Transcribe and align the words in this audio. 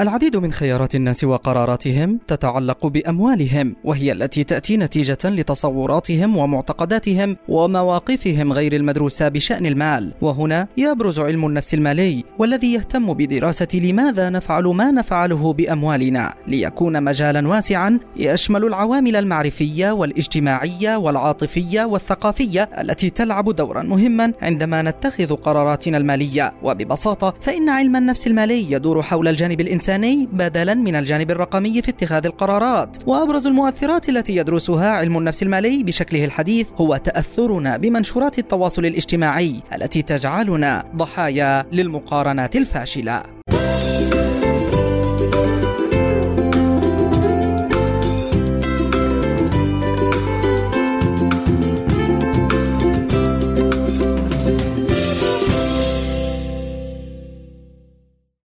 العديد 0.00 0.36
من 0.36 0.52
خيارات 0.52 0.94
الناس 0.94 1.24
وقراراتهم 1.24 2.20
تتعلق 2.28 2.86
بأموالهم 2.86 3.76
وهي 3.84 4.12
التي 4.12 4.44
تأتي 4.44 4.76
نتيجة 4.76 5.18
لتصوراتهم 5.24 6.36
ومعتقداتهم 6.36 7.36
ومواقفهم 7.48 8.52
غير 8.52 8.72
المدروسة 8.76 9.28
بشأن 9.28 9.66
المال. 9.66 10.12
وهنا 10.20 10.68
يبرز 10.76 11.18
علم 11.18 11.46
النفس 11.46 11.74
المالي 11.74 12.24
والذي 12.38 12.72
يهتم 12.72 13.12
بدراسة 13.14 13.68
لماذا 13.74 14.30
نفعل 14.30 14.64
ما 14.64 14.90
نفعله 14.90 15.52
بأموالنا 15.52 16.34
ليكون 16.46 17.02
مجالا 17.02 17.48
واسعا 17.48 18.00
يشمل 18.16 18.64
العوامل 18.64 19.16
المعرفية 19.16 19.90
والاجتماعية 19.90 20.96
والعاطفية 20.96 21.84
والثقافية 21.84 22.62
التي 22.62 23.10
تلعب 23.10 23.56
دورا 23.56 23.82
مهما 23.82 24.32
عندما 24.42 24.82
نتخذ 24.82 25.34
قراراتنا 25.34 25.96
المالية. 25.96 26.54
وببساطة 26.62 27.34
فإن 27.40 27.68
علم 27.68 27.96
النفس 27.96 28.26
المالي 28.26 28.72
يدور 28.72 29.02
حول 29.02 29.28
الجانب 29.28 29.60
الإنساني 29.60 29.83
الإنساني 29.88 30.28
بدلا 30.32 30.74
من 30.74 30.96
الجانب 30.96 31.30
الرقمي 31.30 31.82
في 31.82 31.90
اتخاذ 31.90 32.26
القرارات. 32.26 32.96
وأبرز 33.06 33.46
المؤثرات 33.46 34.08
التي 34.08 34.36
يدرسها 34.36 34.90
علم 34.90 35.18
النفس 35.18 35.42
المالي 35.42 35.82
بشكله 35.82 36.24
الحديث 36.24 36.66
هو 36.76 36.96
تأثرنا 36.96 37.76
بمنشورات 37.76 38.38
التواصل 38.38 38.86
الاجتماعي 38.86 39.60
التي 39.74 40.02
تجعلنا 40.02 40.84
ضحايا 40.96 41.64
للمقارنات 41.72 42.56
الفاشلة. 42.56 43.33